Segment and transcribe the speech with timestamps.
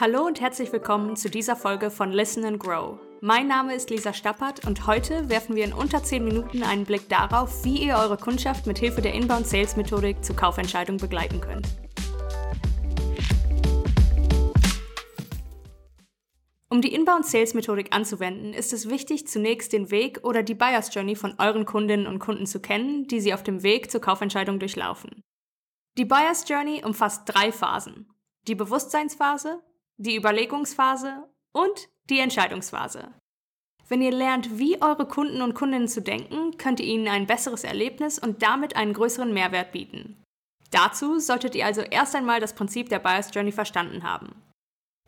[0.00, 3.00] Hallo und herzlich willkommen zu dieser Folge von Listen and Grow.
[3.20, 7.08] Mein Name ist Lisa Stappert und heute werfen wir in unter 10 Minuten einen Blick
[7.08, 11.66] darauf, wie ihr eure Kundschaft mit Hilfe der Inbound Sales Methodik zur Kaufentscheidung begleiten könnt.
[16.68, 20.94] Um die Inbound Sales Methodik anzuwenden, ist es wichtig, zunächst den Weg oder die Buyers
[20.94, 24.60] Journey von euren Kundinnen und Kunden zu kennen, die sie auf dem Weg zur Kaufentscheidung
[24.60, 25.24] durchlaufen.
[25.96, 28.12] Die Buyers Journey umfasst drei Phasen.
[28.46, 29.60] Die Bewusstseinsphase,
[29.98, 33.08] die Überlegungsphase und die Entscheidungsphase.
[33.88, 37.64] Wenn ihr lernt, wie eure Kunden und Kundinnen zu denken, könnt ihr ihnen ein besseres
[37.64, 40.22] Erlebnis und damit einen größeren Mehrwert bieten.
[40.70, 44.42] Dazu solltet ihr also erst einmal das Prinzip der Buyers Journey verstanden haben.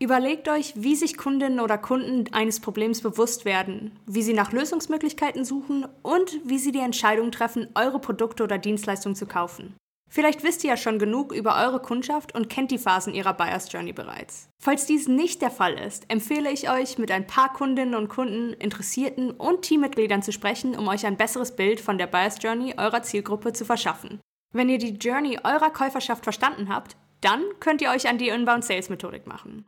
[0.00, 5.44] Überlegt euch, wie sich Kundinnen oder Kunden eines Problems bewusst werden, wie sie nach Lösungsmöglichkeiten
[5.44, 9.76] suchen und wie sie die Entscheidung treffen, eure Produkte oder Dienstleistungen zu kaufen.
[10.14, 13.72] Vielleicht wisst ihr ja schon genug über eure Kundschaft und kennt die Phasen ihrer Buyers
[13.72, 14.48] Journey bereits.
[14.60, 18.52] Falls dies nicht der Fall ist, empfehle ich euch, mit ein paar Kundinnen und Kunden,
[18.52, 23.02] Interessierten und Teammitgliedern zu sprechen, um euch ein besseres Bild von der Buyers Journey eurer
[23.02, 24.20] Zielgruppe zu verschaffen.
[24.52, 28.64] Wenn ihr die Journey eurer Käuferschaft verstanden habt, dann könnt ihr euch an die Inbound
[28.64, 29.64] Sales Methodik machen.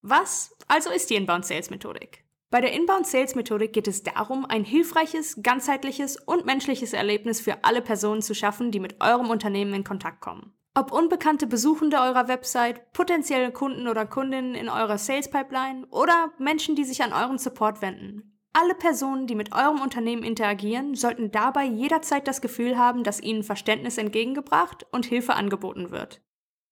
[0.00, 2.25] Was also ist die Inbound Sales Methodik?
[2.50, 7.64] Bei der Inbound Sales Methodik geht es darum, ein hilfreiches, ganzheitliches und menschliches Erlebnis für
[7.64, 10.52] alle Personen zu schaffen, die mit eurem Unternehmen in Kontakt kommen.
[10.74, 16.76] Ob unbekannte Besuchende eurer Website, potenzielle Kunden oder Kundinnen in eurer Sales Pipeline oder Menschen,
[16.76, 18.38] die sich an euren Support wenden.
[18.52, 23.42] Alle Personen, die mit eurem Unternehmen interagieren, sollten dabei jederzeit das Gefühl haben, dass ihnen
[23.42, 26.22] Verständnis entgegengebracht und Hilfe angeboten wird.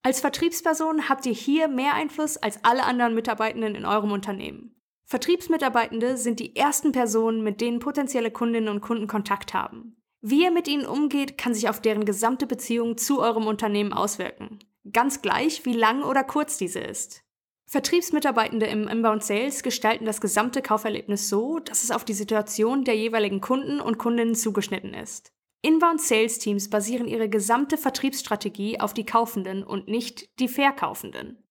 [0.02, 4.74] Als Vertriebsperson habt ihr hier mehr Einfluss als alle anderen Mitarbeitenden in eurem Unternehmen.
[5.04, 9.96] Vertriebsmitarbeitende sind die ersten Personen, mit denen potenzielle Kundinnen und Kunden Kontakt haben.
[10.22, 14.58] Wie ihr mit ihnen umgeht, kann sich auf deren gesamte Beziehung zu eurem Unternehmen auswirken.
[14.90, 17.22] Ganz gleich, wie lang oder kurz diese ist.
[17.66, 22.96] Vertriebsmitarbeitende im Inbound Sales gestalten das gesamte Kauferlebnis so, dass es auf die Situation der
[22.96, 25.32] jeweiligen Kunden und Kundinnen zugeschnitten ist.
[25.60, 31.43] Inbound Sales Teams basieren ihre gesamte Vertriebsstrategie auf die Kaufenden und nicht die Verkaufenden.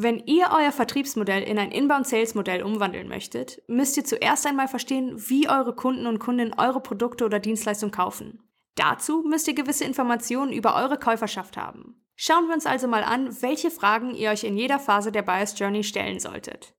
[0.00, 5.48] Wenn ihr euer Vertriebsmodell in ein Inbound-Sales-Modell umwandeln möchtet, müsst ihr zuerst einmal verstehen, wie
[5.48, 8.40] eure Kunden und Kundinnen eure Produkte oder Dienstleistungen kaufen.
[8.76, 12.00] Dazu müsst ihr gewisse Informationen über eure Käuferschaft haben.
[12.14, 15.58] Schauen wir uns also mal an, welche Fragen ihr euch in jeder Phase der Buyers
[15.58, 16.76] Journey stellen solltet.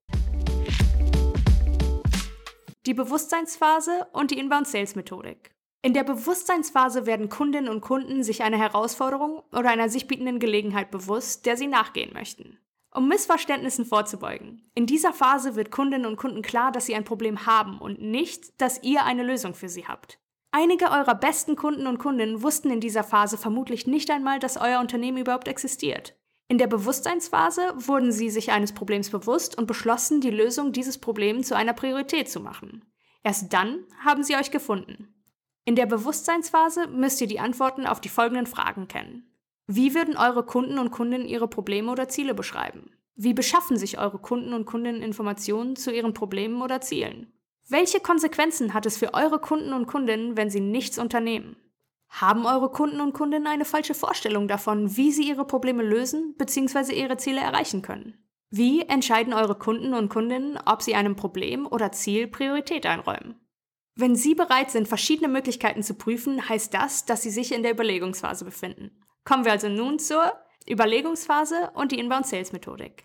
[2.86, 5.50] Die Bewusstseinsphase und die Inbound-Sales-Methodik.
[5.82, 10.90] In der Bewusstseinsphase werden Kundinnen und Kunden sich einer Herausforderung oder einer sich bietenden Gelegenheit
[10.90, 12.58] bewusst, der sie nachgehen möchten.
[12.92, 14.68] Um Missverständnissen vorzubeugen.
[14.74, 18.60] In dieser Phase wird Kundinnen und Kunden klar, dass sie ein Problem haben und nicht,
[18.60, 20.18] dass ihr eine Lösung für sie habt.
[20.50, 24.80] Einige eurer besten Kunden und Kundinnen wussten in dieser Phase vermutlich nicht einmal, dass euer
[24.80, 26.16] Unternehmen überhaupt existiert.
[26.48, 31.46] In der Bewusstseinsphase wurden sie sich eines Problems bewusst und beschlossen, die Lösung dieses Problems
[31.46, 32.84] zu einer Priorität zu machen.
[33.22, 35.14] Erst dann haben sie euch gefunden.
[35.64, 39.30] In der Bewusstseinsphase müsst ihr die Antworten auf die folgenden Fragen kennen.
[39.72, 42.90] Wie würden eure Kunden und Kundinnen ihre Probleme oder Ziele beschreiben?
[43.14, 47.32] Wie beschaffen sich eure Kunden und Kundinnen Informationen zu ihren Problemen oder Zielen?
[47.68, 51.54] Welche Konsequenzen hat es für eure Kunden und Kundinnen, wenn sie nichts unternehmen?
[52.08, 56.92] Haben eure Kunden und Kundinnen eine falsche Vorstellung davon, wie sie ihre Probleme lösen bzw.
[56.92, 58.18] ihre Ziele erreichen können?
[58.50, 63.36] Wie entscheiden eure Kunden und Kundinnen, ob sie einem Problem oder Ziel Priorität einräumen?
[63.94, 67.72] Wenn Sie bereit sind, verschiedene Möglichkeiten zu prüfen, heißt das, dass Sie sich in der
[67.72, 68.99] Überlegungsphase befinden.
[69.24, 70.32] Kommen wir also nun zur
[70.68, 73.04] Überlegungsphase und die Inbound Sales Methodik.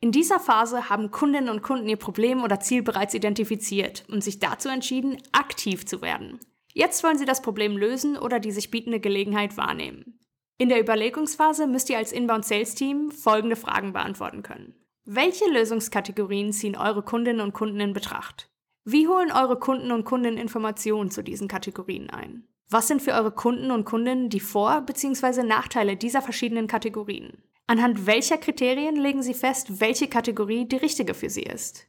[0.00, 4.38] In dieser Phase haben Kundinnen und Kunden ihr Problem oder Ziel bereits identifiziert und sich
[4.38, 6.38] dazu entschieden, aktiv zu werden.
[6.72, 10.20] Jetzt wollen sie das Problem lösen oder die sich bietende Gelegenheit wahrnehmen.
[10.56, 14.74] In der Überlegungsphase müsst ihr als Inbound Sales Team folgende Fragen beantworten können.
[15.04, 18.50] Welche Lösungskategorien ziehen eure Kundinnen und Kunden in Betracht?
[18.84, 22.46] Wie holen eure Kunden und Kundinnen Informationen zu diesen Kategorien ein?
[22.70, 25.42] Was sind für eure Kunden und Kundinnen die Vor- bzw.
[25.42, 27.42] Nachteile dieser verschiedenen Kategorien?
[27.66, 31.86] Anhand welcher Kriterien legen Sie fest, welche Kategorie die richtige für Sie ist?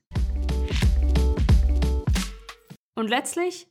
[2.95, 3.67] Und letztlich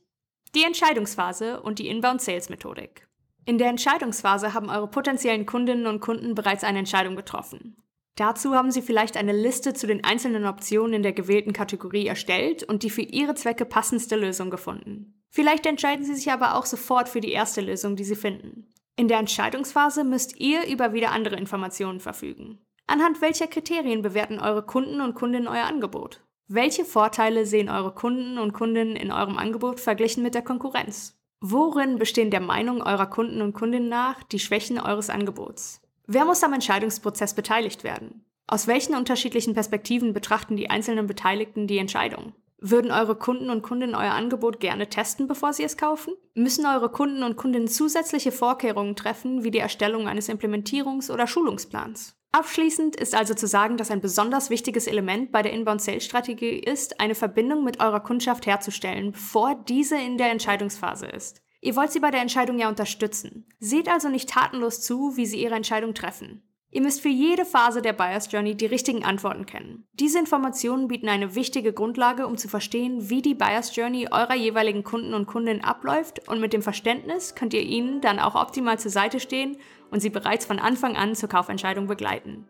[0.53, 3.07] die Entscheidungsphase und die Inbound Sales Methodik.
[3.43, 7.75] In der Entscheidungsphase haben eure potenziellen Kundinnen und Kunden bereits eine Entscheidung getroffen.
[8.17, 12.61] Dazu haben Sie vielleicht eine Liste zu den einzelnen Optionen in der gewählten Kategorie erstellt
[12.61, 15.18] und die für Ihre Zwecke passendste Lösung gefunden.
[15.29, 18.67] Vielleicht entscheiden Sie sich aber auch sofort für die erste Lösung, die Sie finden.
[18.95, 22.59] In der Entscheidungsphase müsst ihr über wieder andere Informationen verfügen.
[22.87, 26.21] Anhand welcher Kriterien bewerten eure Kunden und Kundinnen euer Angebot?
[26.47, 31.15] Welche Vorteile sehen eure Kunden und Kundinnen in eurem Angebot verglichen mit der Konkurrenz?
[31.41, 35.81] Worin bestehen der Meinung eurer Kunden und Kundinnen nach die Schwächen eures Angebots?
[36.07, 38.25] Wer muss am Entscheidungsprozess beteiligt werden?
[38.47, 42.33] Aus welchen unterschiedlichen Perspektiven betrachten die einzelnen Beteiligten die Entscheidung?
[42.61, 46.13] Würden eure Kunden und Kundinnen euer Angebot gerne testen, bevor sie es kaufen?
[46.33, 52.17] Müssen eure Kunden und Kundinnen zusätzliche Vorkehrungen treffen, wie die Erstellung eines Implementierungs- oder Schulungsplans?
[52.31, 57.15] Abschließend ist also zu sagen, dass ein besonders wichtiges Element bei der Inbound-Sales-Strategie ist, eine
[57.15, 61.41] Verbindung mit eurer Kundschaft herzustellen, bevor diese in der Entscheidungsphase ist.
[61.61, 63.45] Ihr wollt sie bei der Entscheidung ja unterstützen.
[63.59, 66.43] Seht also nicht tatenlos zu, wie sie ihre Entscheidung treffen.
[66.71, 69.87] Ihr müsst für jede Phase der Buyers Journey die richtigen Antworten kennen.
[69.93, 74.83] Diese Informationen bieten eine wichtige Grundlage, um zu verstehen, wie die Buyers Journey eurer jeweiligen
[74.83, 78.91] Kunden und Kundinnen abläuft und mit dem Verständnis könnt ihr ihnen dann auch optimal zur
[78.91, 79.57] Seite stehen
[79.89, 82.47] und sie bereits von Anfang an zur Kaufentscheidung begleiten.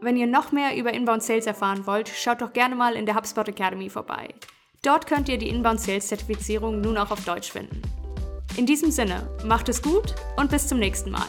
[0.00, 3.14] Wenn ihr noch mehr über Inbound Sales erfahren wollt, schaut doch gerne mal in der
[3.14, 4.34] HubSpot Academy vorbei.
[4.82, 7.82] Dort könnt ihr die Inbound Sales Zertifizierung nun auch auf Deutsch finden.
[8.56, 11.28] In diesem Sinne, macht es gut und bis zum nächsten Mal.